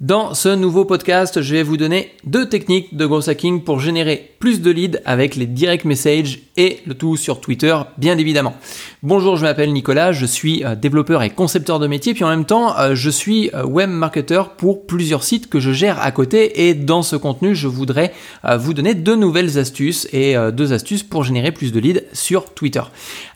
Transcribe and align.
Dans 0.00 0.32
ce 0.32 0.50
nouveau 0.50 0.84
podcast, 0.84 1.42
je 1.42 1.56
vais 1.56 1.64
vous 1.64 1.76
donner 1.76 2.12
deux 2.22 2.48
techniques 2.48 2.96
de 2.96 3.04
gros 3.04 3.28
hacking 3.28 3.64
pour 3.64 3.80
générer 3.80 4.30
plus 4.38 4.60
de 4.60 4.70
leads 4.70 5.00
avec 5.04 5.34
les 5.34 5.46
direct 5.46 5.84
messages 5.84 6.38
et 6.56 6.78
le 6.86 6.94
tout 6.94 7.16
sur 7.16 7.40
Twitter, 7.40 7.76
bien 7.98 8.16
évidemment. 8.16 8.54
Bonjour, 9.02 9.36
je 9.36 9.42
m'appelle 9.42 9.72
Nicolas, 9.72 10.12
je 10.12 10.26
suis 10.26 10.64
euh, 10.64 10.76
développeur 10.76 11.24
et 11.24 11.30
concepteur 11.30 11.80
de 11.80 11.88
métier, 11.88 12.14
puis 12.14 12.22
en 12.22 12.28
même 12.28 12.44
temps, 12.44 12.78
euh, 12.78 12.94
je 12.94 13.10
suis 13.10 13.50
euh, 13.54 13.64
web 13.64 13.90
marketer 13.90 14.42
pour 14.56 14.86
plusieurs 14.86 15.24
sites 15.24 15.48
que 15.48 15.58
je 15.58 15.72
gère 15.72 16.00
à 16.00 16.12
côté 16.12 16.68
et 16.68 16.74
dans 16.74 17.02
ce 17.02 17.16
contenu, 17.16 17.56
je 17.56 17.66
voudrais 17.66 18.12
vous 18.58 18.74
donner 18.74 18.94
deux 18.94 19.16
nouvelles 19.16 19.58
astuces 19.58 20.08
et 20.12 20.36
deux 20.52 20.72
astuces 20.72 21.02
pour 21.02 21.24
générer 21.24 21.52
plus 21.52 21.72
de 21.72 21.80
leads 21.80 22.02
sur 22.12 22.54
Twitter. 22.54 22.82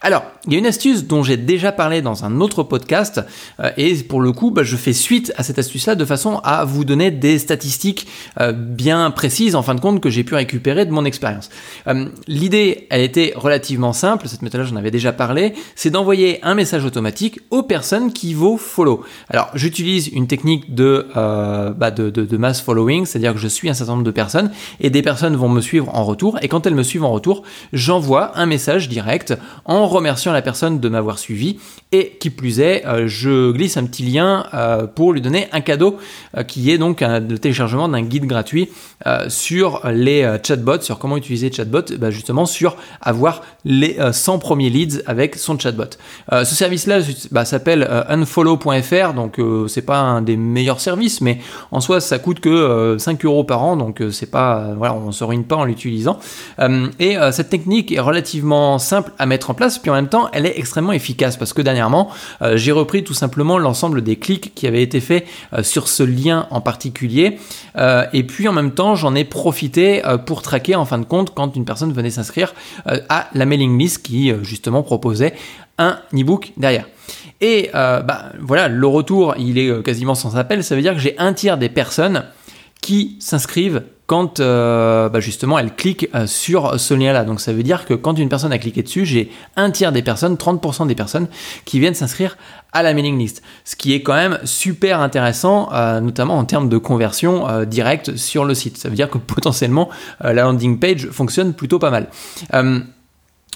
Alors, 0.01 0.25
il 0.47 0.53
y 0.53 0.57
a 0.57 0.59
une 0.59 0.67
astuce 0.67 1.05
dont 1.05 1.23
j'ai 1.23 1.37
déjà 1.37 1.73
parlé 1.73 2.03
dans 2.03 2.25
un 2.25 2.41
autre 2.41 2.63
podcast 2.63 3.21
et 3.77 3.95
pour 3.97 4.21
le 4.21 4.33
coup, 4.33 4.51
bah, 4.51 4.63
je 4.63 4.77
fais 4.77 4.93
suite 4.93 5.33
à 5.37 5.43
cette 5.43 5.59
astuce-là 5.59 5.95
de 5.95 6.05
façon 6.05 6.41
à 6.45 6.52
vous 6.65 6.85
donner 6.85 7.11
des 7.11 7.39
statistiques 7.39 8.07
euh, 8.41 8.53
bien 8.53 9.11
précises 9.11 9.55
en 9.55 9.63
fin 9.63 9.75
de 9.75 9.81
compte 9.81 10.01
que 10.01 10.11
j'ai 10.11 10.25
pu 10.25 10.35
récupérer 10.35 10.87
de 10.87 10.91
mon 10.91 11.05
expérience. 11.05 11.51
Euh, 11.89 12.07
l'idée, 12.29 12.87
elle 12.91 13.03
était 13.03 13.33
relativement 13.35 13.93
simple, 13.93 14.29
cette 14.29 14.43
méthode-là 14.43 14.67
j'en 14.67 14.77
avais 14.77 14.91
déjà 14.91 15.13
parlé, 15.13 15.55
c'est 15.75 15.91
d'envoyer 15.91 16.39
un 16.43 16.55
message 16.55 16.85
automatique 16.85 17.41
aux 17.51 17.63
personnes 17.63 18.13
qui 18.13 18.35
vont 18.35 18.57
follow. 18.57 19.05
Alors 19.29 19.51
j'utilise 19.55 20.09
une 20.09 20.27
technique 20.27 20.67
euh, 20.79 21.71
bah 21.71 21.91
de, 21.91 22.11
de, 22.11 22.25
de, 22.25 22.37
mass 22.37 22.61
following, 22.61 23.07
c'est-à-dire 23.07 23.33
que 23.33 23.41
je 23.41 23.49
suis 23.49 23.69
un 23.69 23.75
certain 23.75 23.93
nombre 23.93 24.05
de 24.05 24.11
personnes 24.11 24.51
et 24.81 24.91
des 24.91 25.03
personnes 25.03 25.37
vont 25.37 25.49
me 25.49 25.61
suivre 25.61 25.95
en 25.95 26.05
retour 26.05 26.39
et 26.43 26.49
quand 26.49 26.67
elles 26.67 26.75
me 26.75 26.83
suivent 26.83 27.05
en 27.05 27.13
retour, 27.13 27.43
j'envoie 27.73 28.39
un 28.39 28.47
message 28.47 28.89
direct 28.89 29.35
en 29.65 29.87
remerciant 29.87 30.33
la 30.33 30.43
personne 30.43 30.81
de 30.81 30.89
m'avoir 30.89 31.19
suivi 31.19 31.59
et 31.93 32.17
qui 32.21 32.31
plus 32.31 32.61
est, 32.61 32.85
je 33.07 33.53
glisse 33.53 33.77
un 33.77 33.85
petit 33.85 34.03
lien 34.03 34.47
pour 34.95 35.13
lui 35.13 35.21
donner 35.21 35.49
un 35.53 35.61
cadeau 35.61 35.99
qui 36.45 36.71
est 36.71 36.79
donc 36.79 37.01
le 37.01 37.39
téléchargement 37.39 37.89
d'un 37.89 38.03
guide 38.03 38.27
gratuit 38.27 38.69
euh, 39.07 39.29
sur 39.29 39.81
les 39.89 40.23
euh, 40.23 40.39
chatbots, 40.43 40.81
sur 40.81 40.99
comment 40.99 41.17
utiliser 41.17 41.51
chatbot, 41.51 41.83
bah 41.99 42.11
justement 42.11 42.47
sur 42.47 42.77
avoir 43.01 43.43
les 43.65 43.97
100 44.13 44.35
euh, 44.35 44.39
premiers 44.39 44.71
leads 44.71 45.03
avec 45.07 45.35
son 45.37 45.59
chatbot. 45.59 45.85
ce 46.31 46.45
service-là 46.45 47.01
bah, 47.31 47.45
s'appelle 47.45 47.89
unfollow.fr, 48.09 49.15
donc 49.15 49.41
c'est 49.69 49.83
pas 49.83 49.99
un 49.99 50.23
des 50.23 50.37
meilleurs 50.37 50.81
services, 50.81 51.21
mais 51.21 51.39
en 51.71 51.81
soi 51.81 52.01
ça 52.01 52.19
coûte 52.19 52.41
que 52.41 52.97
5 52.99 53.25
euros 53.25 53.45
par 53.45 53.63
an, 53.63 53.77
donc 53.77 54.03
c'est 54.11 54.31
pas, 54.31 54.73
voilà, 54.77 54.95
on 54.95 55.13
se 55.13 55.25
ruine 55.25 55.45
pas 55.45 55.57
en 55.57 55.65
l'utilisant. 55.65 56.19
et 56.99 57.17
cette 57.33 57.51
technique 57.51 57.93
est 57.93 58.01
relativement 58.01 58.79
simple 58.79 59.13
à 59.19 59.27
mettre 59.27 59.51
en 59.51 59.55
place, 59.55 59.79
puis 59.79 59.91
en 59.91 59.95
même 59.95 60.09
temps 60.09 60.29
elle 60.33 60.47
est 60.47 60.59
extrêmement 60.59 60.93
efficace 60.93 61.37
parce 61.37 61.53
que 61.53 61.63
dernièrement 61.63 62.11
j'ai 62.55 62.73
repris 62.73 63.05
tout 63.05 63.15
simplement 63.15 63.59
l'ensemble 63.59 64.03
des 64.03 64.17
clics 64.17 64.55
qui 64.55 64.67
avaient 64.67 64.83
été 64.83 65.01
faits 65.01 65.27
sur 65.63 65.89
ce 65.89 66.03
lien 66.03 66.32
en 66.33 66.61
particulier. 66.61 67.39
Euh, 67.77 68.05
et 68.13 68.25
puis 68.25 68.49
en 68.49 68.53
même 68.53 68.73
temps, 68.73 68.95
j'en 68.95 69.15
ai 69.15 69.25
profité 69.25 70.05
euh, 70.05 70.19
pour 70.19 70.43
traquer 70.43 70.75
en 70.75 70.85
fin 70.85 70.99
de 70.99 71.05
compte 71.05 71.35
quand 71.35 71.57
une 71.57 71.65
personne 71.65 71.93
venait 71.93 72.11
s'inscrire 72.11 72.55
euh, 72.87 72.99
à 73.09 73.29
la 73.35 73.47
mailing 73.47 73.79
list 73.79 74.03
qui 74.03 74.33
justement 74.43 74.83
proposait 74.83 75.35
un 75.79 75.99
e-book 76.15 76.53
derrière. 76.57 76.87
Et 77.41 77.71
bah, 77.73 78.27
voilà, 78.39 78.69
le 78.69 78.87
retour, 78.87 79.35
il 79.37 79.59
est 79.59 79.83
quasiment 79.83 80.15
sans 80.15 80.37
appel. 80.37 80.63
Ça 80.63 80.77
veut 80.77 80.83
dire 80.83 80.95
que 80.95 81.01
j'ai 81.01 81.19
un 81.19 81.33
tiers 81.33 81.59
des 81.59 81.69
personnes 81.69 82.25
qui 82.81 83.17
s'inscrivent 83.19 83.83
quand 84.13 84.41
euh, 84.41 85.09
bah, 85.09 85.21
justement 85.21 85.59
elle 85.59 85.75
clique 85.75 86.07
euh, 86.15 86.27
sur 86.27 86.79
ce 86.79 86.93
lien-là. 86.93 87.25
Donc 87.25 87.41
ça 87.41 87.55
veut 87.55 87.63
dire 87.63 87.87
que 87.87 87.95
quand 87.95 88.19
une 88.19 88.29
personne 88.29 88.53
a 88.53 88.59
cliqué 88.59 88.83
dessus, 88.83 89.07
j'ai 89.07 89.33
un 89.57 89.71
tiers 89.71 89.91
des 89.91 90.03
personnes, 90.03 90.35
30% 90.35 90.87
des 90.87 90.95
personnes 90.95 91.29
qui 91.65 91.81
viennent 91.81 91.95
s'inscrire 91.95 92.37
à 92.75 92.83
la 92.83 92.93
mailing 92.93 93.19
list. 93.19 93.43
Ce 93.65 93.75
qui 93.75 93.95
est 93.95 94.03
quand 94.03 94.13
même 94.13 94.39
super 94.45 95.01
intéressant, 95.01 95.71
euh, 95.73 96.01
notamment 96.01 96.37
en 96.37 96.45
termes 96.45 96.69
de 96.69 96.77
conversion 96.77 97.65
directe 97.65 98.15
sur 98.17 98.45
le 98.45 98.53
site. 98.53 98.77
Ça 98.77 98.91
veut 98.91 98.97
dire 98.97 99.09
que 99.09 99.17
potentiellement 99.35 99.89
la 100.21 100.35
landing 100.35 100.79
page 100.79 101.09
fonctionne 101.09 101.55
plutôt 101.55 101.79
pas 101.79 101.91
mal. 101.91 102.09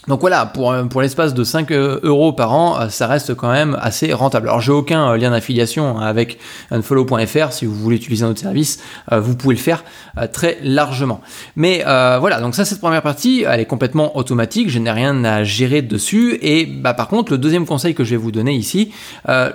Donc 0.09 0.21
voilà, 0.21 0.47
pour, 0.47 0.73
pour 0.89 1.03
l'espace 1.03 1.35
de 1.35 1.43
5 1.43 1.71
euh, 1.73 1.99
euros 2.05 2.33
par 2.33 2.53
an, 2.53 2.81
euh, 2.81 2.89
ça 2.89 3.09
reste 3.09 3.35
quand 3.35 3.51
même 3.51 3.77
assez 3.81 4.13
rentable. 4.13 4.49
Alors 4.49 4.61
j'ai 4.61 4.71
aucun 4.71 5.11
euh, 5.11 5.17
lien 5.17 5.33
d'affiliation 5.33 5.99
avec 5.99 6.39
unfollow.fr, 6.71 7.53
si 7.53 7.67
vous 7.67 7.75
voulez 7.75 7.97
utiliser 7.97 8.25
notre 8.25 8.41
service, 8.41 8.81
vous 9.11 9.37
pouvez 9.37 9.55
le 9.55 9.61
faire 9.61 9.85
très 10.33 10.59
largement. 10.63 11.21
Mais 11.55 11.83
voilà, 11.85 12.41
donc 12.41 12.55
ça 12.55 12.65
cette 12.65 12.81
première 12.81 13.03
partie, 13.03 13.45
elle 13.47 13.61
est 13.61 13.67
complètement 13.67 14.17
automatique, 14.17 14.71
je 14.71 14.79
n'ai 14.79 14.91
rien 14.91 15.25
à 15.25 15.45
gérer 15.45 15.83
dessus. 15.83 16.39
Et 16.43 16.67
bah, 16.67 16.95
par 16.95 17.09
contre, 17.09 17.33
le 17.33 17.39
deuxième 17.39 17.67
conseil 17.67 17.95
que 17.95 18.05
je 18.05 18.11
vais 18.11 18.17
vous 18.17 18.33
donner 18.33 18.55
ici, 18.55 18.93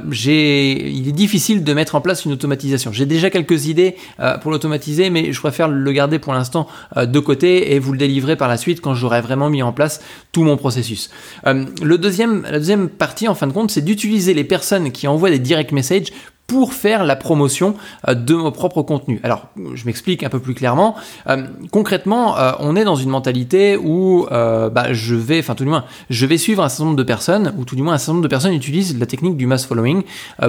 j'ai, 0.10 0.90
il 0.90 1.08
est 1.08 1.14
difficile 1.14 1.64
de 1.64 1.74
mettre 1.74 1.96
en 1.96 2.02
place 2.02 2.26
une 2.26 2.34
automatisation. 2.34 2.92
J'ai 2.92 3.06
déjà 3.06 3.30
quelques 3.30 3.68
idées 3.68 3.96
pour 4.42 4.52
l'automatiser, 4.52 5.10
mais 5.10 5.32
je 5.32 5.40
préfère 5.40 5.68
le 5.68 5.92
garder 5.92 6.20
pour 6.20 6.34
l'instant 6.34 6.68
de 6.96 7.20
côté 7.20 7.74
et 7.74 7.80
vous 7.80 7.92
le 7.92 7.98
délivrer 7.98 8.36
par 8.36 8.48
la 8.48 8.58
suite 8.58 8.82
quand 8.82 8.94
j'aurai 8.94 9.22
vraiment 9.22 9.50
mis 9.50 9.64
en 9.64 9.74
place 9.74 10.02
tout 10.32 10.41
mon 10.44 10.58
processus. 10.58 11.10
Euh, 11.48 11.66
la 11.84 11.98
deuxième 11.98 12.90
partie, 12.90 13.28
en 13.28 13.36
fin 13.36 13.48
de 13.48 13.54
compte, 13.54 13.72
c'est 13.72 13.82
d'utiliser 13.82 14.34
les 14.34 14.44
personnes 14.44 14.92
qui 14.92 15.08
envoient 15.08 15.30
des 15.30 15.40
direct 15.40 15.72
messages 15.72 16.08
pour 16.52 16.74
faire 16.74 17.06
la 17.06 17.16
promotion 17.16 17.76
euh, 18.10 18.14
de 18.14 18.36
mon 18.36 18.52
propre 18.52 18.82
contenu. 18.82 19.22
Alors, 19.24 19.48
je 19.74 19.86
m'explique 19.86 20.22
un 20.22 20.28
peu 20.28 20.42
plus 20.42 20.54
clairement. 20.54 20.96
Euh, 21.28 21.48
concrètement, 21.72 22.38
euh, 22.38 22.52
on 22.60 22.76
est 22.76 22.84
dans 22.84 22.98
une 22.98 23.10
mentalité 23.10 23.78
où 23.78 24.28
bah, 24.30 24.92
je 24.92 25.16
vais, 25.16 25.40
enfin 25.40 25.56
tout 25.56 25.64
du 25.64 25.70
moins, 25.70 25.86
je 26.10 26.26
vais 26.26 26.38
suivre 26.38 26.62
un 26.62 26.68
certain 26.68 26.86
nombre 26.86 26.98
de 26.98 27.04
personnes, 27.04 27.54
ou 27.58 27.64
tout 27.64 27.78
du 27.78 27.84
moins 27.84 27.94
un 27.94 27.98
certain 27.98 28.14
nombre 28.14 28.24
de 28.24 28.28
personnes 28.28 28.54
utilisent 28.54 29.00
la 29.00 29.06
technique 29.06 29.38
du 29.38 29.48
mass 29.48 29.66
following 29.66 30.04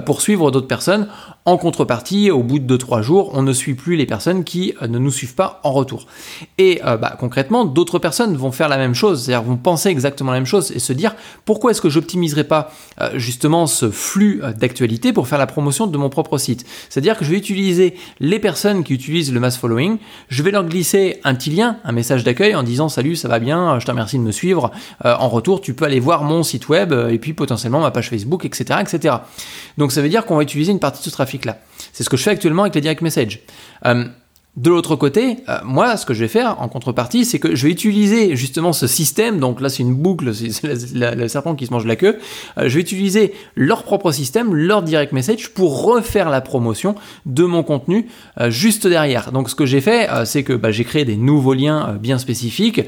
pour 0.05 0.21
suivre 0.21 0.51
d'autres 0.51 0.67
personnes. 0.67 1.07
En 1.45 1.57
contrepartie, 1.57 2.31
au 2.33 2.43
bout 2.43 2.59
de 2.59 2.77
2-3 2.77 3.03
jours, 3.03 3.31
on 3.35 3.43
ne 3.43 3.53
suit 3.53 3.75
plus 3.75 3.97
les 3.97 4.07
personnes 4.07 4.43
qui 4.43 4.75
ne 4.81 4.99
nous 4.99 5.11
suivent 5.11 5.35
pas 5.35 5.61
en 5.63 5.73
retour. 5.73 6.07
Et 6.59 6.81
bah, 6.83 7.17
concrètement, 7.19 7.65
d'autres 7.65 7.99
personnes 7.99 8.37
vont 8.37 8.53
faire 8.53 8.69
la 8.69 8.77
même 8.77 8.95
chose, 8.95 9.25
c'est-à-dire 9.25 9.43
vont 9.43 9.57
penser 9.57 9.89
exactement 9.89 10.33
la 10.33 10.39
même 10.39 10.47
chose 10.47 10.73
et 10.73 10.79
se 10.79 10.93
dire 10.93 11.15
pourquoi 11.45 11.71
est-ce 11.71 11.81
que 11.81 11.91
j'optimiserai 11.91 12.45
pas 12.45 12.73
justement 13.15 13.67
ce 13.67 13.91
flux 13.91 14.43
d'actualité 14.59 15.13
pour 15.13 15.29
faire 15.29 15.39
la 15.39 15.47
promotion 15.47 15.87
de 15.93 15.99
mon 15.99 16.09
propre 16.09 16.39
site. 16.39 16.67
C'est-à-dire 16.89 17.19
que 17.19 17.25
je 17.25 17.31
vais 17.31 17.37
utiliser 17.37 17.95
les 18.21 18.39
personnes 18.39 18.85
qui 18.85 18.95
utilisent 18.95 19.33
le 19.33 19.41
mass 19.41 19.57
following, 19.57 19.99
je 20.29 20.43
vais 20.43 20.51
leur 20.51 20.65
glisser 20.65 21.21
un 21.25 21.35
petit 21.35 21.51
lien, 21.51 21.77
un 21.85 21.93
message 21.93 22.25
d'accueil 22.25 22.55
en 22.55 22.63
disant 22.63 22.89
salut, 22.89 23.17
ça 23.17 23.29
va 23.29 23.39
bien, 23.39 23.79
je 23.79 23.87
te 23.87 23.91
remercie 23.91 24.19
de 24.19 24.23
me 24.23 24.33
suivre. 24.33 24.71
Euh, 25.05 25.15
en 25.19 25.29
retour, 25.29 25.61
tu 25.61 25.75
peux 25.75 25.85
aller 25.85 26.01
voir 26.01 26.25
mon 26.25 26.43
site 26.43 26.69
web 26.69 26.93
euh, 26.93 27.11
et 27.11 27.19
puis 27.19 27.33
potentiellement 27.33 27.81
ma 27.81 27.91
page 27.91 28.11
Facebook, 28.11 28.45
etc., 28.45 28.81
etc. 28.81 29.17
Donc 29.79 29.93
ça 29.93 30.03
veut 30.03 30.09
dire 30.09 30.27
qu'on 30.27 30.37
va 30.37 30.43
utiliser 30.43 30.73
une 30.73 30.81
partie 30.81 31.01
de 31.01 31.05
ce 31.05 31.11
trafic-là. 31.11 31.59
C'est 31.93 32.05
ce 32.05 32.11
que 32.11 32.17
je 32.17 32.23
fais 32.23 32.31
actuellement 32.31 32.63
avec 32.63 32.75
les 32.75 32.81
direct 32.81 33.03
messages. 33.03 33.41
Euh, 33.87 34.05
de 34.55 34.69
l'autre 34.69 34.97
côté, 34.97 35.39
euh, 35.49 35.61
moi, 35.65 35.97
ce 35.97 36.05
que 36.05 36.13
je 36.13 36.21
vais 36.21 36.29
faire 36.29 36.61
en 36.61 36.69
contrepartie, 36.69 37.25
c'est 37.25 37.39
que 37.39 37.55
je 37.55 37.67
vais 37.67 37.73
utiliser 37.73 38.37
justement 38.37 38.75
ce 38.75 38.87
système. 38.87 39.41
Donc 39.41 39.63
là, 39.63 39.71
c'est 39.71 39.83
une 39.83 39.95
boucle, 39.95 40.35
c'est 40.35 40.95
le 40.95 41.29
serpent 41.29 41.55
qui 41.55 41.67
se 41.67 41.73
mange 41.73 41.87
la 41.87 41.97
queue. 41.97 42.19
Euh, 42.59 42.69
je 42.69 42.75
vais 42.75 42.83
utiliser 42.83 43.33
leur 43.57 43.83
propre 43.83 44.13
système, 44.13 44.55
leur 44.55 44.83
direct 44.83 45.13
message, 45.13 45.55
pour 45.55 45.85
refaire 45.85 46.29
la 46.29 46.43
promotion 46.43 46.97
de 47.25 47.45
mon 47.45 47.63
contenu 47.63 48.09
euh, 48.41 48.51
juste 48.51 48.87
derrière. 48.87 49.33
Donc, 49.33 49.49
ce 49.49 49.55
que 49.55 49.65
j'ai 49.65 49.81
fait, 49.81 50.09
c'est 50.27 50.43
que 50.43 50.53
bah, 50.53 50.71
j'ai 50.71 50.85
créé 50.85 51.07
des 51.07 51.17
nouveaux 51.17 51.55
liens 51.55 51.97
bien 51.99 52.19
spécifiques 52.19 52.83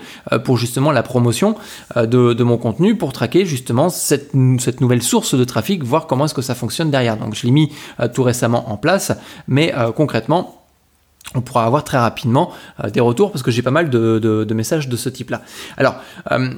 pour 0.45 0.59
justement 0.59 0.93
la 0.93 1.03
promotion 1.03 1.55
de, 1.97 2.43
mon 2.43 2.59
contenu, 2.59 2.97
pour 2.97 3.13
traquer 3.13 3.47
justement 3.47 3.89
cette, 3.89 4.33
cette 4.59 4.81
nouvelle 4.81 5.03
source 5.03 5.35
de 5.35 5.45
trafic, 5.45 5.83
voir 5.83 6.07
comment 6.07 6.27
est-ce 6.27 6.35
que 6.35 6.43
ça 6.43 6.55
fonctionne 6.55 6.91
derrière. 6.91 7.17
Donc, 7.17 7.35
je 7.35 7.47
l'ai 7.47 7.53
mis 7.53 7.73
tout 8.13 8.23
récemment 8.23 8.71
en 8.71 8.77
place, 8.77 9.13
mais 9.49 9.73
concrètement 9.97 10.64
on 11.35 11.41
pourra 11.41 11.65
avoir 11.65 11.85
très 11.85 11.99
rapidement 11.99 12.53
euh, 12.83 12.91
des 12.91 13.01
retours 13.01 13.33
parce 13.33 13.43
que 13.43 13.51
j'ai 13.51 13.63
pas 13.63 13.71
mal 13.71 13.91
de, 13.91 14.47
messages 14.55 14.89
de 14.89 14.97
ce 14.97 15.09
type-là. 15.09 15.43
Alors 15.77 15.97
euh, 16.31 16.51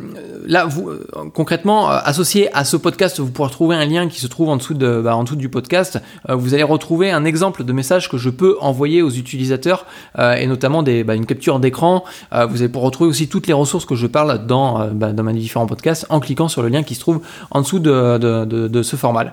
là, 0.47 0.67
vous 0.67 0.91
euh, 0.91 1.07
concrètement 1.33 1.89
associé 1.89 2.55
à 2.55 2.65
ce 2.65 2.77
podcast, 2.77 3.21
vous 3.21 3.31
pourrez 3.31 3.51
trouver 3.51 3.77
un 3.77 3.87
lien 3.87 4.09
qui 4.09 4.21
se 4.21 4.27
trouve 4.27 4.49
en 4.49 4.57
dessous 4.57 4.75
de, 4.75 5.01
bah, 5.01 5.19
du 5.33 5.49
podcast. 5.49 6.01
vous 6.29 6.55
allez 6.55 6.63
retrouver 6.63 7.11
un 7.11 7.25
exemple 7.25 7.65
de 7.65 7.73
message 7.73 8.09
que 8.09 8.17
je 8.17 8.31
peux 8.31 8.57
envoyer 8.61 9.03
aux 9.03 9.11
utilisateurs 9.11 9.87
et 10.19 10.47
notamment 10.47 10.83
bah, 10.83 11.15
une 11.15 11.27
capture 11.27 11.59
d'écran. 11.59 12.05
vous 12.31 12.59
allez 12.59 12.69
pouvoir 12.69 12.85
retrouver 12.85 13.11
aussi 13.11 13.29
toutes 13.29 13.47
les 13.47 13.53
ressources 13.53 13.85
que 13.85 13.97
je 13.97 14.07
parle 14.07 14.47
dans, 14.47 14.89
bah, 14.93 15.13
dans 15.13 15.23
mes 15.23 15.33
différents 15.33 15.67
podcasts 15.67 16.07
en 16.11 16.21
cliquant 16.21 16.49
sur 16.49 16.63
le 16.63 16.69
lien 16.69 16.83
qui 16.83 16.95
se 16.95 17.01
trouve 17.01 17.23
en 17.51 17.63
dessous 17.63 17.81
de, 17.81 18.83
ce 18.83 18.97
format. 18.97 19.25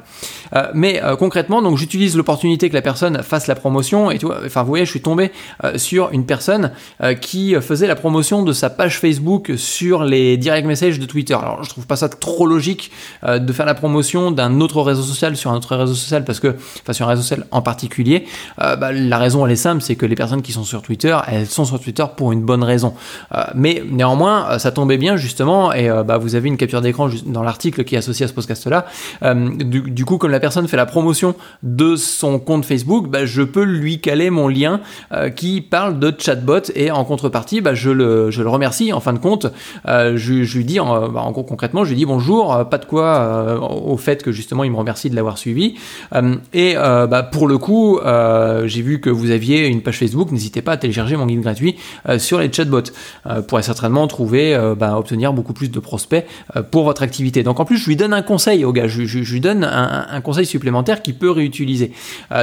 mais 0.73 1.01
concrètement, 1.19 1.61
donc 1.61 1.77
j'utilise 1.77 2.15
l'opportunité 2.15 2.69
que 2.69 2.73
la 2.73 2.81
personne 2.81 3.21
fasse 3.21 3.47
la 3.47 3.55
promotion. 3.55 4.09
Enfin, 4.45 4.63
vous 4.63 4.69
voyez, 4.69 4.85
je 4.85 4.89
suis 4.89 5.01
tombé 5.01 5.22
tombé 5.23 5.77
sur 5.77 6.09
une 6.11 6.25
personne 6.25 6.71
qui 7.21 7.55
faisait 7.61 7.87
la 7.87 7.95
promotion 7.95 8.43
de 8.43 8.53
sa 8.53 8.69
page 8.69 8.99
Facebook 8.99 9.51
sur 9.57 10.03
les 10.03 10.37
direct 10.37 10.67
messages 10.67 10.99
de 10.99 11.05
Twitter. 11.05 11.33
Alors 11.33 11.63
je 11.63 11.69
trouve 11.69 11.87
pas 11.87 11.95
ça 11.95 12.09
trop 12.09 12.45
logique 12.45 12.91
de 13.27 13.53
faire 13.53 13.65
la 13.65 13.73
promotion 13.73 14.31
d'un 14.31 14.59
autre 14.61 14.81
réseau 14.81 15.03
social 15.03 15.35
sur 15.35 15.51
un 15.51 15.55
autre 15.55 15.75
réseau 15.75 15.93
social 15.93 16.23
parce 16.25 16.39
que, 16.39 16.55
enfin 16.81 16.93
sur 16.93 17.05
un 17.05 17.09
réseau 17.09 17.21
social 17.21 17.45
en 17.51 17.61
particulier, 17.61 18.25
bah, 18.57 18.91
la 18.91 19.17
raison 19.17 19.45
elle 19.45 19.51
est 19.51 19.57
simple, 19.57 19.81
c'est 19.81 19.95
que 19.95 20.05
les 20.05 20.15
personnes 20.15 20.41
qui 20.41 20.51
sont 20.51 20.63
sur 20.63 20.81
Twitter, 20.81 21.17
elles 21.27 21.47
sont 21.47 21.65
sur 21.65 21.79
Twitter 21.79 22.05
pour 22.15 22.31
une 22.31 22.41
bonne 22.41 22.63
raison. 22.63 22.93
mais 23.55 23.83
néanmoins, 23.89 24.59
ça 24.59 24.71
tombait 24.71 24.97
bien 24.97 25.15
justement 25.15 25.73
et 25.73 25.89
bah, 26.05 26.17
vous 26.17 26.35
avez 26.35 26.47
une 26.47 26.57
capture 26.57 26.81
d'écran 26.81 27.09
dans 27.25 27.43
l'article 27.43 27.83
qui 27.83 27.95
est 27.95 27.99
associé 27.99 28.25
à 28.25 28.27
ce 28.27 28.33
podcast-là. 28.33 28.85
du, 29.33 30.05
coup, 30.05 30.17
comme 30.17 30.31
la 30.31 30.39
personne 30.39 30.67
fait 30.67 30.77
la 30.77 30.85
promotion 30.85 31.35
de 31.61 31.95
son 31.95 32.39
compte 32.39 32.65
Facebook, 32.65 33.07
bah, 33.09 33.25
je 33.25 33.41
peux 33.41 33.63
lui 33.63 33.99
caler 33.99 34.29
mon 34.29 34.47
lien 34.47 34.81
euh, 35.13 35.29
qui 35.29 35.61
parle 35.61 35.99
de 35.99 36.11
chatbot 36.17 36.71
et 36.75 36.89
en 36.89 37.03
contrepartie, 37.05 37.61
bah, 37.61 37.75
je, 37.75 37.91
le, 37.91 38.31
je, 38.31 38.41
le, 38.41 38.49
remercie. 38.49 38.93
En 38.93 38.99
fin 38.99 39.13
de 39.13 39.19
compte, 39.19 39.47
euh, 39.87 40.13
je, 40.15 40.33
lui 40.57 40.65
dis, 40.65 40.79
en, 40.79 41.09
bah, 41.09 41.29
concrètement, 41.33 41.83
je 41.83 41.89
lui 41.89 41.97
dis 41.97 42.05
bonjour, 42.05 42.53
euh, 42.53 42.63
pas 42.63 42.77
de 42.77 42.85
quoi 42.85 43.59
au 43.61 43.97
fait 43.97 44.23
que 44.23 44.31
justement 44.31 44.63
il 44.63 44.71
me 44.71 44.77
remercie 44.77 45.09
de 45.09 45.15
l'avoir 45.15 45.37
suivi. 45.37 45.75
et 46.53 46.75
bah, 46.75 47.23
pour 47.23 47.47
le 47.47 47.57
coup, 47.57 47.99
j'ai 48.65 48.81
vu 48.81 48.99
que 48.99 49.09
vous 49.09 49.31
aviez 49.31 49.67
une 49.67 49.81
page 49.81 49.99
Facebook, 49.99 50.31
n'hésitez 50.31 50.61
pas 50.61 50.73
à 50.73 50.77
télécharger 50.77 51.15
mon 51.15 51.25
guide 51.25 51.41
gratuit 51.41 51.75
sur 52.17 52.39
les 52.39 52.51
chatbots. 52.51 52.91
Pourrez 53.47 53.63
certainement 53.63 54.07
trouver, 54.07 54.57
bah, 54.77 54.97
obtenir 54.97 55.33
beaucoup 55.33 55.53
plus 55.53 55.69
de 55.69 55.79
prospects 55.79 56.25
pour 56.71 56.83
votre 56.83 57.03
activité. 57.03 57.43
Donc 57.43 57.59
en 57.59 57.65
plus, 57.65 57.77
je 57.77 57.87
lui 57.87 57.95
donne 57.95 58.13
un 58.13 58.21
conseil 58.21 58.65
au 58.65 58.71
gars, 58.71 58.87
je, 58.87 59.01
lui 59.01 59.41
donne 59.41 59.63
un, 59.63 60.21
conseil 60.21 60.45
supplémentaire 60.45 61.01
qu'il 61.01 61.15
peut 61.15 61.31
réutiliser. 61.31 61.91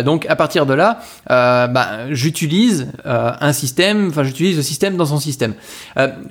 Donc 0.05 0.27
à 0.29 0.37
partir 0.37 0.67
de 0.67 0.75
là, 0.75 1.01
bah, 1.29 2.11
j'utilise 2.11 2.60
euh, 3.07 3.33
un 3.41 3.53
système, 3.53 4.09
enfin 4.09 4.23
j'utilise 4.23 4.57
le 4.57 4.63
système 4.63 4.97
dans 4.97 5.07
son 5.07 5.19
système. 5.19 5.55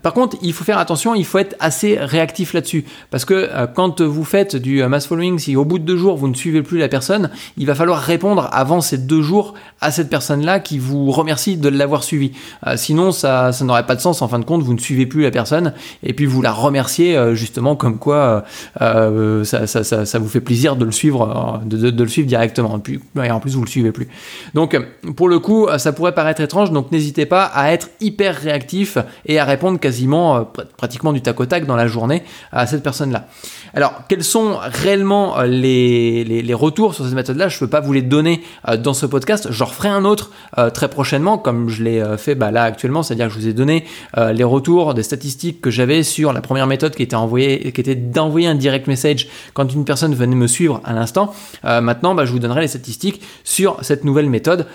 par 0.02 0.14
contre, 0.14 0.38
il 0.42 0.54
faut 0.54 0.64
faire 0.64 0.78
attention, 0.78 1.16
il 1.16 1.26
faut 1.26 1.38
être 1.38 1.56
assez 1.60 1.98
réactif 2.00 2.54
là-dessus, 2.54 2.86
parce 3.12 3.26
que 3.26 3.50
quand 3.76 4.02
vous 4.02 4.24
faites 4.24 4.56
du 4.56 4.84
mass 4.84 5.08
following, 5.08 5.40
si 5.40 5.56
au 5.56 5.66
bout 5.66 5.80
de 5.80 5.84
deux 5.84 5.98
jours 5.98 6.18
vous 6.18 6.28
ne 6.28 6.34
suivez 6.34 6.62
plus 6.62 6.78
la 6.78 6.88
personne, 6.88 7.30
il 7.58 7.66
va 7.66 7.76
falloir 7.76 8.00
répondre 8.00 8.50
avant 8.52 8.82
ces 8.82 8.98
deux 8.98 9.22
jours 9.22 9.54
à 9.82 9.92
cette 9.92 10.10
personne-là 10.10 10.60
qui 10.60 10.80
vous 10.80 11.12
remercie 11.12 11.58
de 11.58 11.70
l'avoir 11.70 12.04
suivi. 12.04 12.32
sinon, 12.76 13.12
ça, 13.12 13.52
n'aurait 13.62 13.86
pas 13.86 13.96
de 13.96 14.02
sens. 14.02 14.22
En 14.22 14.28
fin 14.28 14.40
de 14.40 14.46
compte, 14.46 14.64
vous 14.64 14.74
ne 14.74 14.80
suivez 14.80 15.06
plus 15.06 15.24
la 15.24 15.32
personne 15.32 15.74
et 16.04 16.14
puis 16.14 16.26
vous 16.26 16.42
la 16.42 16.52
remerciez 16.52 17.36
justement 17.36 17.76
comme 17.76 17.98
quoi 17.98 18.44
ça, 18.80 20.20
vous 20.20 20.30
fait 20.30 20.42
plaisir 20.42 20.76
de 20.76 20.86
le 20.86 20.92
suivre, 20.92 21.62
de, 21.66 22.04
le 22.04 22.10
suivre 22.10 22.28
directement. 22.28 22.78
Et, 22.78 22.82
puis, 22.82 23.00
en 23.30 23.40
plus, 23.40 23.56
vous 23.56 23.64
le 23.64 23.70
suivez 23.70 23.92
plus. 23.92 24.08
Donc, 24.54 24.78
pour 25.16 25.30
le 25.30 25.40
coup, 25.40 25.68
ça 25.78 25.94
pourrait 25.94 26.16
paraître 26.20 26.42
étrange. 26.42 26.72
Donc, 26.72 26.92
n'hésitez 26.92 27.26
pas 27.26 27.46
à 27.46 27.72
être 27.72 27.92
hyper 28.02 28.36
réactif 28.36 28.98
et 29.26 29.40
à 29.40 29.46
répondre 29.46 29.80
quasiment, 29.80 30.36
euh, 30.36 30.42
pratiquement 30.76 31.14
du 31.14 31.22
tac 31.22 31.40
au 31.40 31.46
tac 31.46 31.66
dans 31.66 31.78
la 31.78 31.88
journée 31.88 32.24
à 32.52 32.68
cette 32.68 32.84
personne-là. 32.84 33.28
Alors, 33.74 33.94
quels 34.10 34.26
sont 34.26 34.58
réellement 34.62 35.40
euh, 35.40 35.46
les, 35.46 36.26
les, 36.26 36.54
retours 36.54 36.94
sur 36.94 37.06
cette 37.06 37.14
méthode-là 37.14 37.48
Je 37.48 37.56
ne 37.56 37.60
peux 37.62 37.70
pas 37.70 37.80
vous 37.80 37.94
les 37.94 38.02
donner 38.02 38.42
euh, 38.68 38.76
dans 38.76 38.94
ce 38.94 39.06
podcast. 39.06 39.48
J'en 39.50 39.64
referai 39.64 39.88
un 39.88 40.04
autre 40.04 40.32
très 40.74 40.90
prochainement, 40.90 41.38
comme 41.38 41.70
je 41.70 41.84
l'ai 41.84 42.04
fait 42.18 42.36
bah, 42.36 42.52
là 42.52 42.64
actuellement. 42.64 43.02
C'est-à-dire 43.02 43.28
que 43.28 43.34
je 43.34 43.40
vous 43.40 43.48
ai 43.48 43.54
donné 43.54 43.86
les 44.18 44.44
retours 44.44 44.94
des 44.94 45.04
statistiques 45.04 45.62
que 45.62 45.70
j'avais 45.70 46.04
sur 46.04 46.34
la 46.34 46.42
première 46.42 46.68
méthode 46.68 46.96
qui 46.96 47.04
était, 47.04 47.16
envoyée, 47.16 47.72
qui 47.72 47.80
était 47.80 47.96
d'envoyer 47.96 48.48
un 48.48 48.56
direct 48.56 48.88
message 48.88 49.30
quand 49.54 49.72
une 49.72 49.86
personne 49.86 50.14
venait 50.16 50.36
me 50.36 50.48
suivre 50.48 50.82
à 50.84 50.94
l'instant. 50.94 51.34
maintenant, 51.64 52.16
bah, 52.16 52.26
je 52.26 52.32
vous 52.32 52.40
donnerai 52.40 52.62
les 52.62 52.68
statistiques 52.68 53.22
sur 53.44 53.78
cette 53.84 54.04
nouvelle 54.04 54.30
méthode 54.30 54.66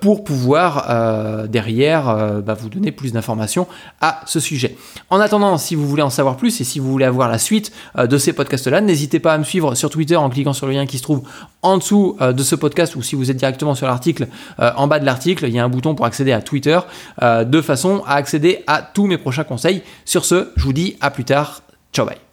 pour 0.00 0.24
pouvoir 0.24 0.77
euh, 0.88 1.46
derrière 1.46 2.08
euh, 2.08 2.40
bah, 2.40 2.54
vous 2.54 2.68
donner 2.68 2.92
plus 2.92 3.12
d'informations 3.12 3.66
à 4.00 4.20
ce 4.26 4.40
sujet. 4.40 4.76
En 5.10 5.20
attendant, 5.20 5.58
si 5.58 5.74
vous 5.74 5.86
voulez 5.86 6.02
en 6.02 6.10
savoir 6.10 6.36
plus 6.36 6.60
et 6.60 6.64
si 6.64 6.78
vous 6.78 6.90
voulez 6.90 7.04
avoir 7.04 7.28
la 7.28 7.38
suite 7.38 7.72
de 7.96 8.18
ces 8.18 8.32
podcasts-là, 8.32 8.80
n'hésitez 8.80 9.20
pas 9.20 9.34
à 9.34 9.38
me 9.38 9.44
suivre 9.44 9.74
sur 9.74 9.90
Twitter 9.90 10.16
en 10.16 10.28
cliquant 10.30 10.52
sur 10.52 10.66
le 10.66 10.72
lien 10.72 10.86
qui 10.86 10.98
se 10.98 11.02
trouve 11.02 11.22
en 11.62 11.78
dessous 11.78 12.16
de 12.20 12.42
ce 12.42 12.54
podcast 12.54 12.96
ou 12.96 13.02
si 13.02 13.16
vous 13.16 13.30
êtes 13.30 13.36
directement 13.36 13.74
sur 13.74 13.86
l'article, 13.86 14.28
en 14.58 14.86
bas 14.86 14.98
de 14.98 15.04
l'article, 15.04 15.46
il 15.46 15.54
y 15.54 15.58
a 15.58 15.64
un 15.64 15.68
bouton 15.68 15.94
pour 15.94 16.06
accéder 16.06 16.32
à 16.32 16.42
Twitter 16.42 16.78
de 17.22 17.60
façon 17.60 18.02
à 18.06 18.14
accéder 18.14 18.64
à 18.66 18.82
tous 18.82 19.06
mes 19.06 19.18
prochains 19.18 19.44
conseils. 19.44 19.82
Sur 20.04 20.24
ce, 20.24 20.50
je 20.56 20.64
vous 20.64 20.72
dis 20.72 20.96
à 21.00 21.10
plus 21.10 21.24
tard. 21.24 21.62
Ciao 21.92 22.06
bye. 22.06 22.27